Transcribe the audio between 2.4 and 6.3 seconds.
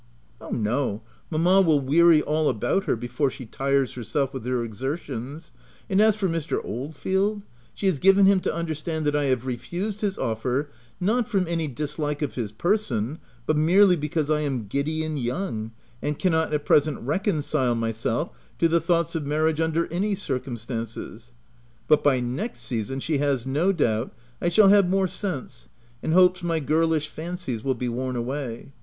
about her before she tires herself with her exertions; and as for